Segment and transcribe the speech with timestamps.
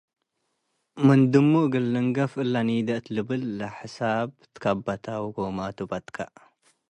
[1.05, 6.17] ምን ድሙ' እግል ንንገፍ እለ ኒዴ” እት ልብል ለሐሳብ ትከበ'ተ፣ ወጎማቱ በትከ።